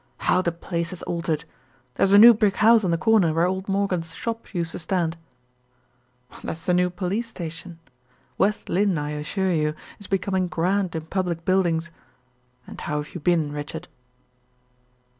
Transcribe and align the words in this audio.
How 0.17 0.41
the 0.41 0.51
place 0.51 0.89
has 0.89 1.03
altered! 1.03 1.45
There's 1.93 2.11
a 2.11 2.17
new 2.17 2.33
brick 2.33 2.55
house 2.55 2.83
on 2.83 2.89
the 2.89 2.97
corner 2.97 3.35
where 3.35 3.45
old 3.45 3.69
Morgan's 3.69 4.15
shop 4.15 4.51
used 4.51 4.71
to 4.71 4.79
stand." 4.79 5.15
"That's 6.43 6.65
the 6.65 6.73
new 6.73 6.89
police 6.89 7.27
station. 7.27 7.77
West 8.35 8.67
Lynne 8.67 8.97
I 8.97 9.11
assure 9.11 9.53
you, 9.53 9.75
is 9.99 10.07
becoming 10.07 10.47
grand 10.47 10.95
in 10.95 11.05
public 11.05 11.45
buildings. 11.45 11.91
And 12.65 12.81
how 12.81 13.03
have 13.03 13.13
you 13.13 13.21
been, 13.21 13.51
Richard?" 13.51 13.87